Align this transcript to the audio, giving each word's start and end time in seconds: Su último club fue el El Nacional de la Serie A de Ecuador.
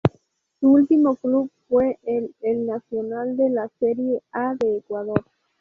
Su 0.59 0.71
último 0.71 1.15
club 1.17 1.51
fue 1.69 1.99
el 2.07 2.33
El 2.41 2.65
Nacional 2.65 3.37
de 3.37 3.51
la 3.51 3.69
Serie 3.79 4.23
A 4.31 4.55
de 4.55 4.77
Ecuador. 4.77 5.23